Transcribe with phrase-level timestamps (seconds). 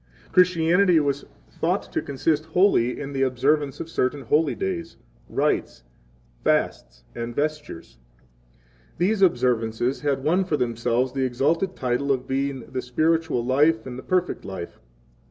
[0.31, 4.97] Christianity was thought to consist wholly in the observance of certain holy days,
[5.29, 5.83] rites,
[6.43, 7.99] fasts, and vestures.
[8.97, 13.85] These 9 observances had won for themselves the exalted title of being the spiritual life
[13.85, 14.79] and the perfect life.